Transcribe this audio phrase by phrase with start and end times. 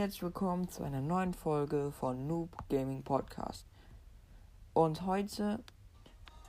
[0.00, 3.66] Herzlich willkommen zu einer neuen Folge von Noob Gaming Podcast.
[4.72, 5.62] Und heute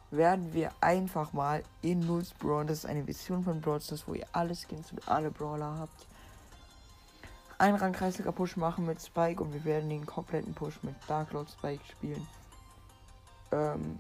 [0.09, 4.13] werden wir einfach mal in Nulls Brawl, das ist eine Vision von Brawl Stars, wo
[4.13, 6.07] ihr alle Skins und alle Brawler habt,
[7.57, 11.49] einen Rangkreisliga Push machen mit Spike und wir werden den kompletten Push mit Dark Lord
[11.49, 12.25] Spike spielen.
[13.51, 13.99] Ähm,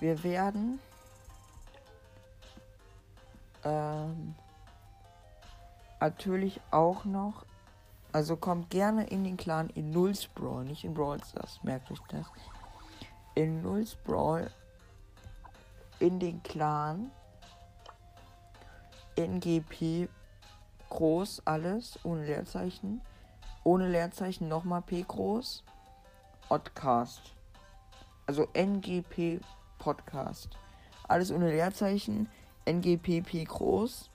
[0.00, 0.80] wir werden
[3.62, 4.34] ähm,
[6.00, 7.44] natürlich auch noch.
[8.12, 12.00] Also kommt gerne in den Clan in Nulls Brawl, nicht in Brawl Stars, merkt euch
[12.08, 12.26] das.
[13.34, 14.50] In Nulls Brawl
[15.98, 17.10] in den Clan
[19.18, 20.08] NGP
[20.90, 23.00] groß alles ohne Leerzeichen.
[23.64, 25.64] Ohne Leerzeichen nochmal P groß.
[26.48, 27.34] Podcast.
[28.26, 29.40] Also NGP
[29.78, 30.50] Podcast.
[31.08, 32.28] Alles ohne Leerzeichen.
[32.66, 34.10] NGPP groß.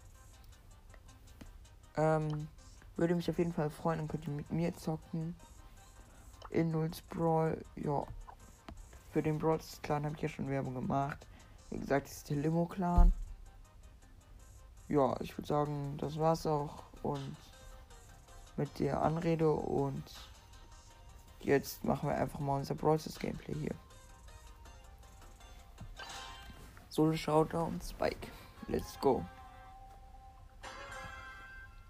[1.97, 2.47] Ähm,
[2.97, 5.35] würde mich auf jeden Fall freuen, dann könnt ihr mit mir zocken.
[6.49, 8.03] In Nulls Brawl, ja.
[9.11, 11.25] Für den Brawl Clan habe ich ja schon Werbung gemacht.
[11.69, 13.13] Wie gesagt, das ist der Limo Clan.
[14.87, 16.83] Ja, ich würde sagen, das war's auch.
[17.01, 17.35] Und
[18.57, 20.03] mit der Anrede und
[21.39, 23.75] jetzt machen wir einfach mal unser Brawl Gameplay hier.
[26.89, 28.27] Solo Showdown Spike.
[28.67, 29.25] Let's go.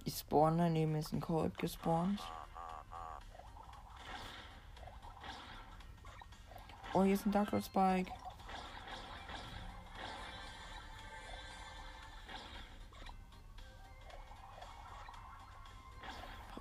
[0.03, 2.19] Ich spawn daneben ist ein Cold gespawnt.
[6.93, 8.11] Oh, hier ist ein Dark Lord Spike.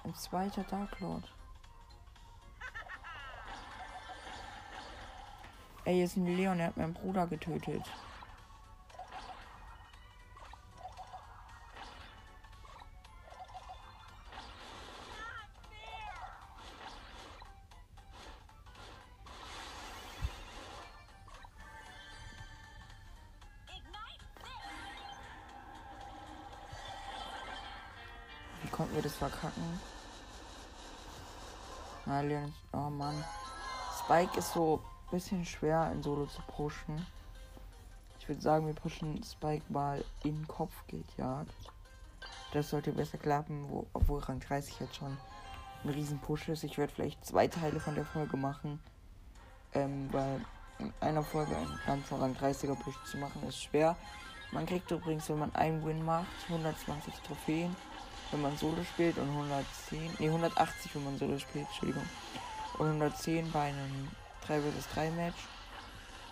[0.04, 1.32] Ein zweiter Dark Lord.
[5.84, 7.82] Ey, hier ist ein Leon, er hat meinen Bruder getötet.
[29.20, 29.80] Verkacken.
[32.06, 33.22] Na, Leon, oh Mann.
[33.98, 37.06] Spike ist so ein bisschen schwer in Solo zu pushen.
[38.18, 41.52] Ich würde sagen, wir pushen Spike mal in Kopfgeldjagd.
[42.52, 45.16] Das sollte besser klappen, wo, obwohl Rang 30 jetzt schon
[45.84, 46.64] ein riesen Push ist.
[46.64, 48.80] Ich werde vielleicht zwei Teile von der Folge machen.
[49.74, 50.40] Ähm, weil
[50.78, 53.96] in einer Folge einen ganzen Rang 30er Push zu machen ist schwer.
[54.50, 57.76] Man kriegt übrigens, wenn man einen Win macht, 120 Trophäen
[58.30, 62.08] wenn man Solo spielt und 110, nee 180, wenn man Solo spielt, Entschuldigung.
[62.78, 64.08] Und 110 bei einem
[64.46, 65.38] 3 vs 3 Match.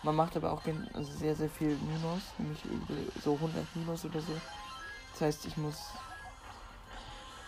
[0.03, 0.63] Man macht aber auch
[0.95, 2.61] also sehr, sehr viel Minus, nämlich
[3.23, 4.33] so 100 Minus oder so.
[5.13, 5.91] Das heißt, ich muss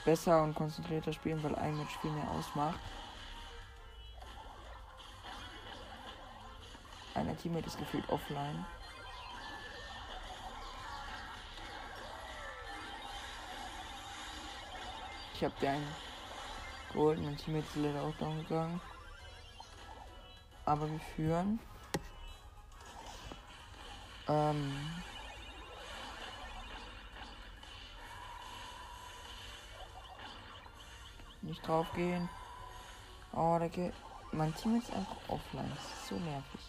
[0.05, 2.81] besser und konzentrierter spielen, weil ein Match viel mehr ausmacht.
[7.15, 8.65] Einer Teammate ist gefühlt offline.
[15.41, 15.83] Ich habe den
[16.93, 17.19] geholt.
[17.19, 18.79] Mein Team ist leider auch down gegangen.
[20.67, 21.59] Aber wir führen.
[24.29, 25.03] Ähm.
[31.41, 32.29] Nicht drauf gehen.
[33.33, 33.95] Oh, der geht.
[34.33, 35.73] Mein Team ist einfach offline.
[35.75, 36.61] Das ist so nervig.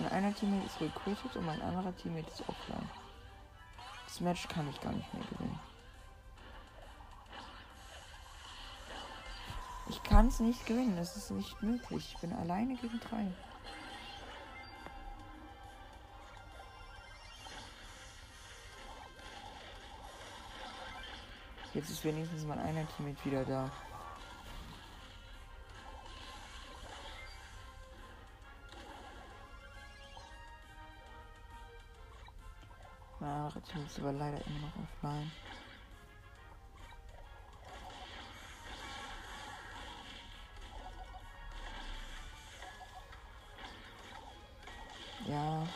[0.00, 2.90] Mein einer Teammate ist gequittet und mein anderer Teammate ist offline.
[4.06, 5.67] Das Match kann ich gar nicht mehr gewinnen.
[10.18, 10.96] Kann es nicht gewinnen.
[10.96, 12.12] Das ist nicht möglich.
[12.12, 13.24] Ich bin alleine gegen drei.
[21.72, 23.70] Jetzt ist wenigstens mein einer Teammate wieder da.
[33.20, 35.30] Mein anderer Teammate ist aber leider immer noch offline.
[45.28, 45.66] Ja.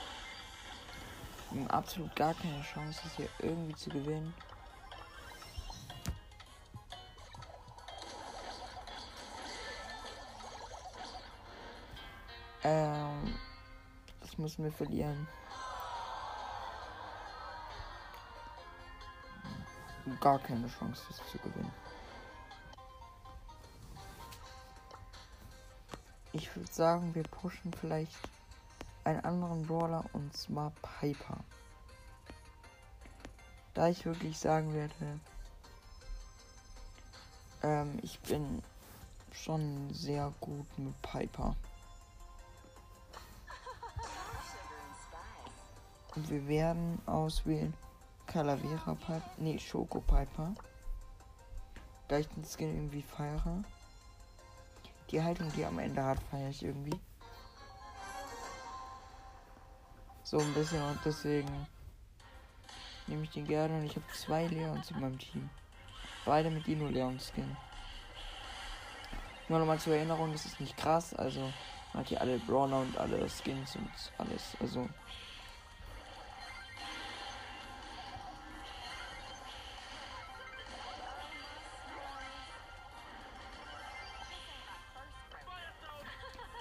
[1.69, 4.35] Absolut gar keine Chance, das hier irgendwie zu gewinnen.
[12.65, 13.35] Ähm,
[14.21, 15.29] das müssen wir verlieren.
[20.21, 21.73] Gar keine Chance, das zu gewinnen.
[26.33, 28.17] Ich würde sagen, wir pushen vielleicht
[29.05, 31.39] einen anderen Brawler und zwar Piper.
[33.75, 35.21] Da ich wirklich sagen werde,
[37.63, 38.63] Ähm, ich bin
[39.33, 41.55] schon sehr gut mit Piper.
[46.15, 47.73] Und wir werden auswählen
[48.27, 49.31] Calavera Piper.
[49.39, 50.55] Nee, Schoko Piper.
[52.09, 53.63] Da ich den Skin irgendwie feiere.
[55.11, 56.99] Die Haltung, die am Ende hat, feiere ich irgendwie.
[60.33, 61.67] So ein bisschen und deswegen
[63.07, 65.51] nehme ich den gerne und ich habe zwei Leons in meinem Team.
[66.25, 67.55] Beide mit Dino Leon Skin.
[69.51, 71.41] Nur nochmal zur Erinnerung, das ist nicht krass, also
[71.93, 74.89] man hat hier alle Brawler und alle Skins und alles, also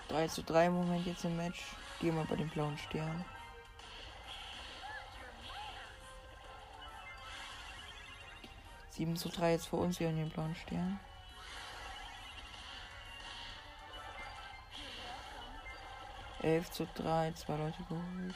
[0.09, 1.63] 3 zu 3 im Moment jetzt im Match.
[2.01, 3.23] Gehen wir bei den blauen Stern.
[9.01, 10.99] Sieben zu drei jetzt für uns, wir haben den blauen Stern.
[16.43, 18.35] Elf zu drei, zwei Leute geholt.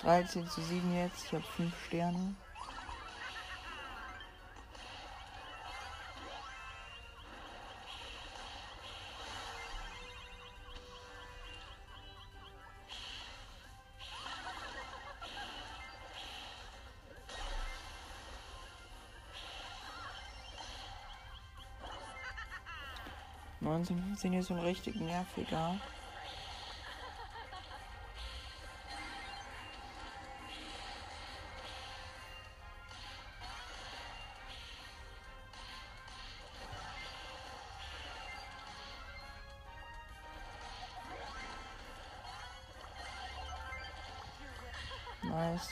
[0.00, 1.26] 13 zu 7 jetzt.
[1.26, 2.34] Ich habe 5 Sterne.
[23.72, 25.80] Neunzehn sind hier so ein richtig nerviger.
[45.22, 45.70] Nice.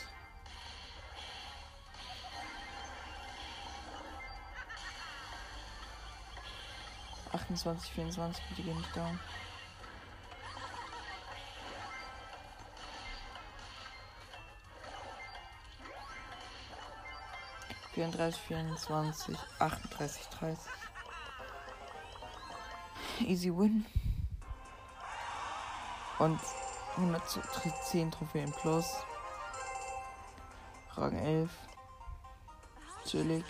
[7.51, 9.19] Achtundzwanzig, vierundzwanzig, bitte geh nicht down.
[17.93, 20.73] Vierunddreißig, vierundzwanzig, achtunddreißig, dreißig.
[23.23, 23.85] Easy win.
[26.21, 26.41] Und
[26.99, 28.95] 110 Trophäen plus.
[30.95, 31.51] Rang 11.
[33.07, 33.45] Chillig.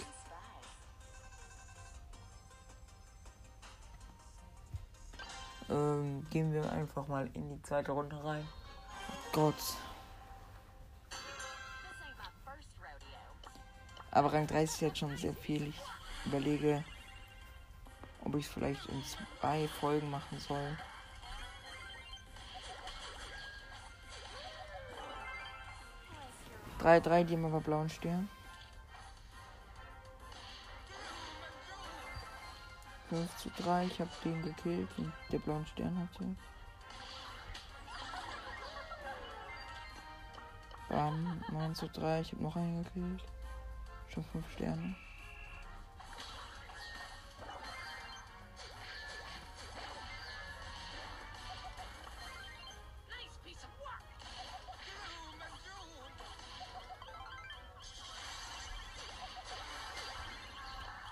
[5.71, 8.47] Ähm, gehen wir einfach mal in die zweite Runde rein.
[9.33, 9.55] Gott.
[14.11, 15.69] Aber Rang 30 ist jetzt schon sehr viel.
[15.69, 15.81] Ich
[16.27, 16.85] überlege,
[18.25, 19.03] ob ich es vielleicht in
[19.39, 20.77] zwei Folgen machen soll.
[26.81, 28.29] 3-3, die immer bei blauen Stern.
[33.11, 36.37] 5 zu 3, ich habe den gekillt und der blauen Stern hatte.
[40.89, 43.25] Bam, 9 zu 3, ich habe noch einen gekillt.
[44.09, 44.95] Schon 5 Sterne.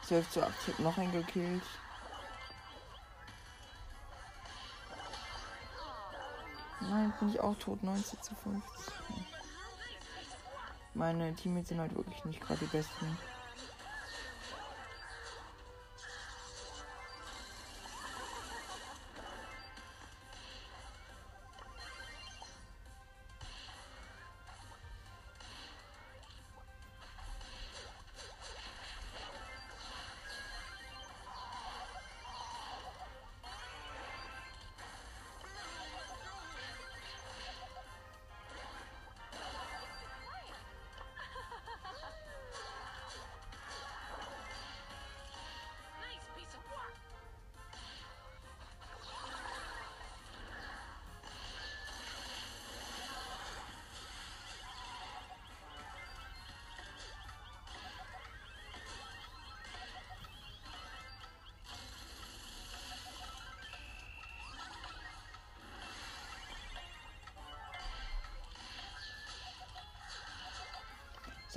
[0.09, 0.53] 12 zu 8.
[0.67, 1.63] Ich hab noch einen gekillt.
[6.91, 7.83] Nein, bin ich auch tot.
[7.83, 8.65] 19 zu 15.
[10.95, 13.19] Meine Teammates sind halt wirklich nicht gerade die besten.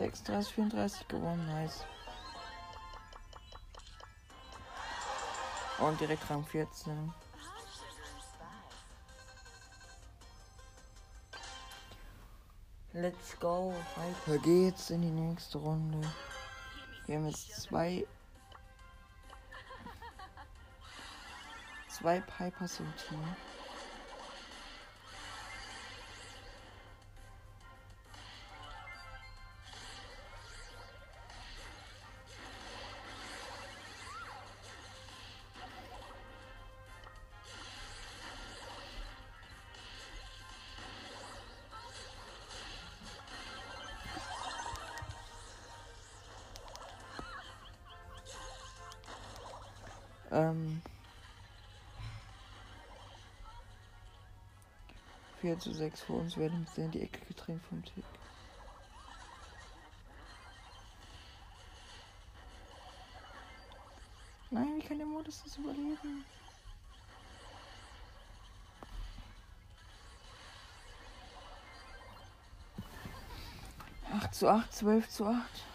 [0.01, 1.45] 36, 34 gewonnen.
[1.45, 1.85] Nice.
[5.77, 7.13] Und direkt Rang 14.
[12.93, 13.73] Let's go.
[13.95, 16.01] Weiter geht's in die nächste Runde.
[17.05, 18.05] Wir haben jetzt zwei.
[21.89, 23.23] Zwei Pipers im Team.
[55.41, 58.05] 4 zu 6 vor uns werden uns in die Ecke gedrängt vom Tick.
[64.51, 66.25] Nein, wie kann der Modus das überleben?
[74.13, 75.70] Acht zu acht, zwölf zu acht.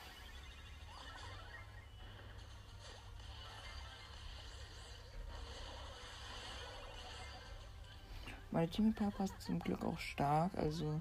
[8.56, 10.98] Meine Teampartner ist zum Glück auch stark, also.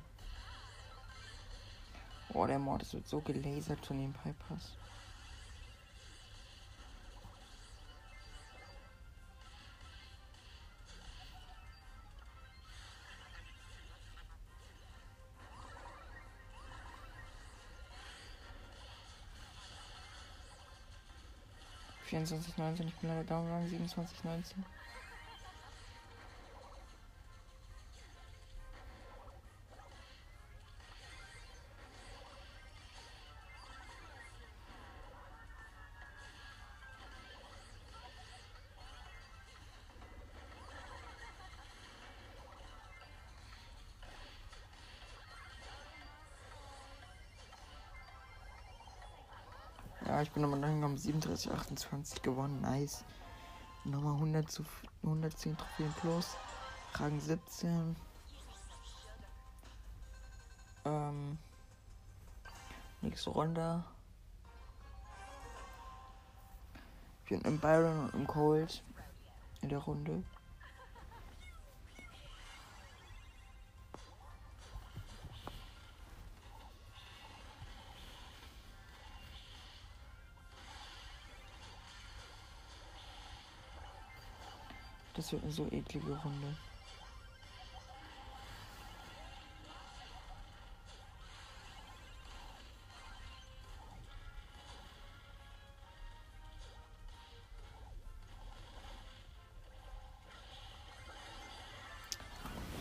[2.34, 4.74] Oh, der Mordes wird so gelasert von den Pipers.
[22.04, 24.66] Vierundzwanzig neunzehn, ich bin leider down, 27, 19.
[50.26, 50.98] ich bin nochmal angekommen.
[50.98, 52.60] 37, 28 gewonnen.
[52.62, 53.06] Nice.
[53.84, 54.66] Nochmal 100 zu
[55.04, 56.36] 110 Trophäen plus.
[56.94, 57.96] Rang 17.
[60.86, 61.38] Ähm.
[63.02, 63.84] Nächste Runde.
[67.24, 68.84] Ich bin im Byron und im Cold
[69.62, 70.24] in der Runde.
[85.16, 86.58] Das wird eine so eklige Runde.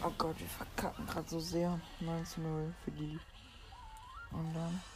[0.02, 1.80] Oh Gott, wir verkacken gerade so sehr.
[2.00, 3.18] 19-0 für die.
[4.32, 4.93] Und dann.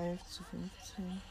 [0.00, 1.22] 11 zu 15.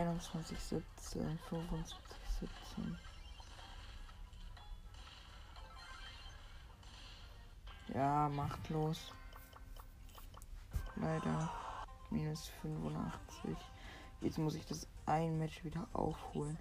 [0.00, 2.98] einundzwanzig, siebzehn, fünfundzwanzig, siebzehn.
[7.94, 9.12] Ja, machtlos.
[10.96, 11.50] Leider.
[12.10, 13.56] Minus 85.
[14.20, 16.58] Jetzt muss ich das ein Match wieder aufholen.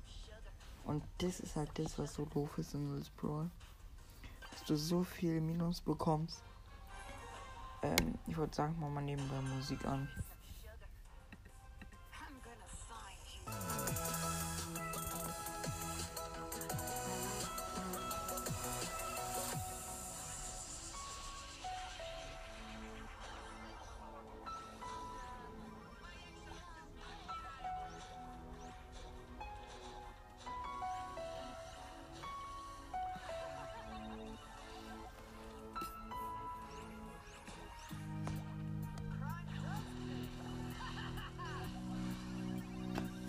[0.85, 3.49] Und das ist halt das, was so doof ist in Wills Brawl.
[4.51, 6.43] Dass du so viel Minus bekommst.
[7.81, 10.07] Ähm, ich würde sagen, mal nebenbei Musik an.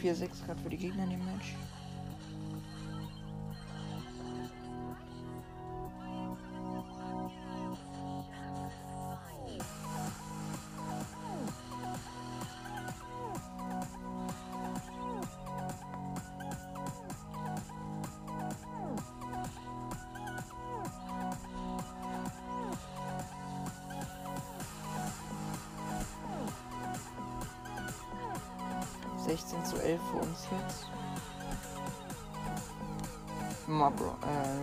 [0.03, 1.55] 4-6 gerade für die Gegner dem Match.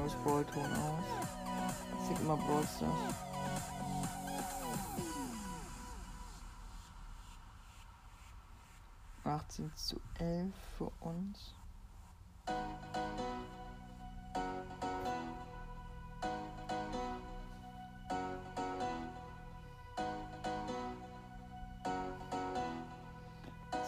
[0.03, 2.07] Das Brawl-Ton aus.
[2.07, 3.15] Sieht immer Brawl Stars.
[9.23, 11.53] Achtzehn zu elf für uns.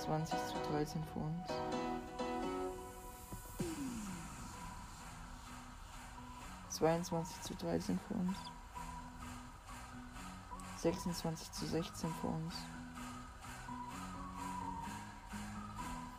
[0.09, 1.78] 20 zu 13 für uns.
[6.79, 8.37] Zweiundzwanzig zu dreizehn für uns.
[10.77, 12.53] Sechsundzwanzig zu sechzehn für uns.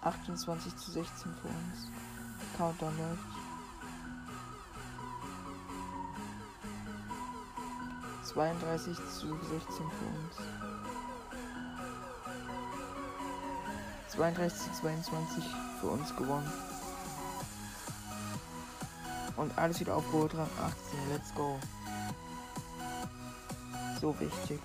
[0.03, 1.91] Achtundzwanzig zu sechzehn für uns.
[2.59, 3.25] Countdown läuft.
[8.25, 10.37] Zweiunddreißig zu sechzehn für uns.
[14.09, 15.45] 32 zu 22
[15.81, 16.53] für uns gewonnen.
[19.41, 20.99] Und alles wieder aufgeholt, Rang 18.
[21.11, 21.59] Let's go.
[23.99, 24.61] So wichtig.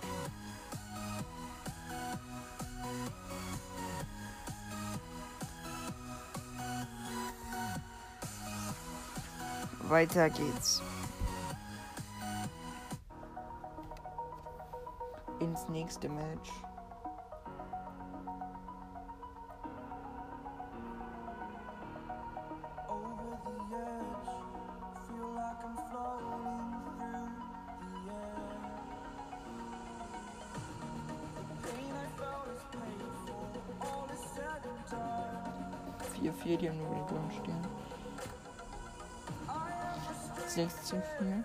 [9.83, 10.81] Weiter geht's.
[15.39, 16.51] Ins nächste Match.
[37.25, 37.65] rumstehen.
[40.47, 41.43] 16 viel.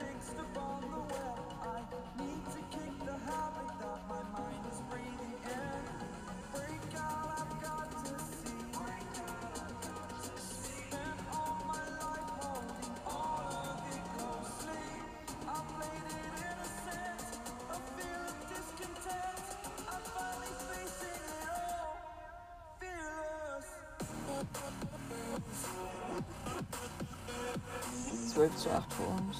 [28.40, 29.37] 12 zu 8 vor uns.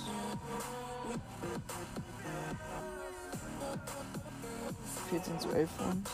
[5.09, 6.11] Vierzehn zu elf vor uns.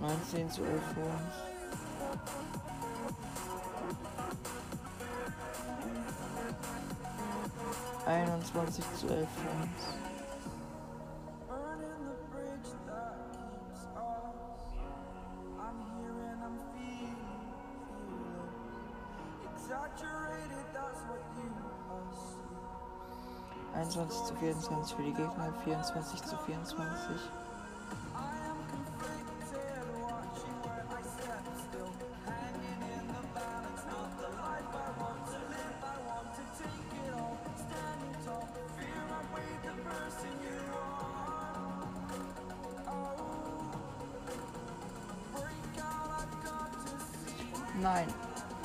[0.00, 1.54] Neunzehn zu elf vor uns.
[8.06, 10.04] 21 zu 11 für uns.
[23.74, 27.16] Einundzwanzig zu 24 für die Gegner, 24 zu 24.
[47.84, 48.08] Nein.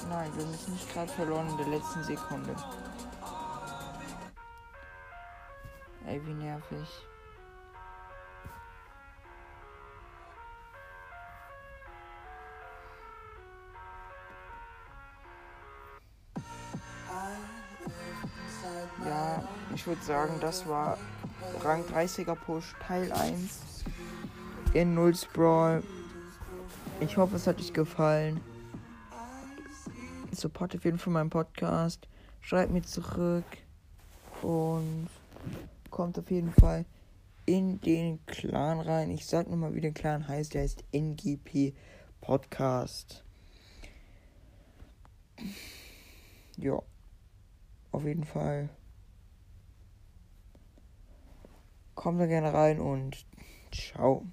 [0.07, 2.55] Nein, wir müssen nicht gerade verloren in der letzten Sekunde.
[6.07, 6.87] Ey, wie nervig.
[19.05, 19.43] Ja,
[19.75, 20.97] ich würde sagen, das war
[21.61, 23.83] Rang 30er Push Teil 1
[24.71, 25.83] in Nulls Brawl.
[27.01, 28.39] Ich hoffe, es hat euch gefallen.
[30.33, 32.07] Support auf jeden Fall meinen Podcast.
[32.41, 33.45] Schreibt mir zurück.
[34.41, 35.09] Und
[35.89, 36.85] kommt auf jeden Fall
[37.45, 39.11] in den Clan rein.
[39.11, 40.53] Ich sag nochmal, wie der Clan heißt.
[40.53, 41.73] Der heißt NGP
[42.21, 43.23] Podcast.
[46.57, 46.81] Ja.
[47.91, 48.69] Auf jeden Fall.
[51.95, 53.25] Kommt da gerne rein und
[53.71, 54.25] ciao.